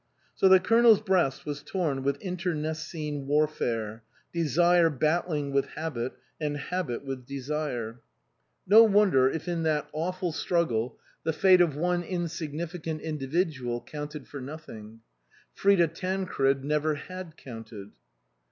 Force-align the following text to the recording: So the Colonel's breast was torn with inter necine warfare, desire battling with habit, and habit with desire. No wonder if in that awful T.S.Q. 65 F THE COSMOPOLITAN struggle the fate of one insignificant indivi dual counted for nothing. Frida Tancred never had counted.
So 0.33 0.49
the 0.49 0.59
Colonel's 0.59 0.99
breast 0.99 1.45
was 1.45 1.61
torn 1.61 2.01
with 2.01 2.19
inter 2.21 2.55
necine 2.55 3.27
warfare, 3.27 4.01
desire 4.33 4.89
battling 4.89 5.51
with 5.53 5.67
habit, 5.75 6.13
and 6.39 6.57
habit 6.57 7.05
with 7.05 7.27
desire. 7.27 7.99
No 8.65 8.81
wonder 8.83 9.29
if 9.29 9.47
in 9.47 9.61
that 9.61 9.87
awful 9.93 10.31
T.S.Q. 10.31 10.39
65 10.39 10.63
F 10.63 10.69
THE 11.21 11.33
COSMOPOLITAN 11.33 11.33
struggle 11.33 11.33
the 11.33 11.39
fate 11.39 11.61
of 11.61 11.79
one 11.79 12.01
insignificant 12.01 13.01
indivi 13.03 13.53
dual 13.53 13.81
counted 13.81 14.27
for 14.27 14.41
nothing. 14.41 15.01
Frida 15.53 15.89
Tancred 15.89 16.63
never 16.65 16.95
had 16.95 17.37
counted. 17.37 17.91